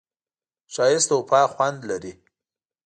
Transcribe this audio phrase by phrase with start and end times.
[0.73, 2.13] ښایست د وفا خوند لري